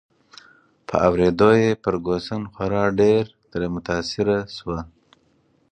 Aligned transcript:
په 0.87 0.95
اوریدو 1.07 1.49
یې 1.61 1.69
فرګوسن 1.81 2.41
خورا 2.53 2.83
ډېر 2.99 3.23
ترې 3.49 3.67
متاثره 3.75 4.37
شوه. 4.55 4.79